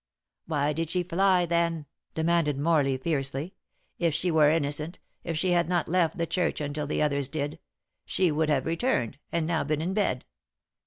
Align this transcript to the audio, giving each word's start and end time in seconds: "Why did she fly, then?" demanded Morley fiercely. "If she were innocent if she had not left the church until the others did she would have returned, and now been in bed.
"Why 0.47 0.73
did 0.73 0.89
she 0.89 1.03
fly, 1.03 1.45
then?" 1.45 1.85
demanded 2.15 2.57
Morley 2.57 2.97
fiercely. 2.97 3.53
"If 3.99 4.15
she 4.15 4.31
were 4.31 4.49
innocent 4.49 4.99
if 5.23 5.37
she 5.37 5.51
had 5.51 5.69
not 5.69 5.87
left 5.87 6.17
the 6.17 6.25
church 6.25 6.59
until 6.59 6.87
the 6.87 7.03
others 7.03 7.27
did 7.27 7.59
she 8.03 8.31
would 8.31 8.49
have 8.49 8.65
returned, 8.65 9.19
and 9.31 9.45
now 9.45 9.63
been 9.63 9.79
in 9.79 9.93
bed. 9.93 10.25